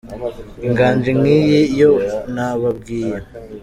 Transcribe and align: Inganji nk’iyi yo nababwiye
Inganji 0.67 1.09
nk’iyi 1.19 1.61
yo 1.79 1.91
nababwiye 2.33 3.19